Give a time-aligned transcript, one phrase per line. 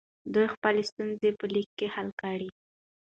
[0.33, 2.49] دوی به خپلې ستونزې په لیکلو کې حل کړي.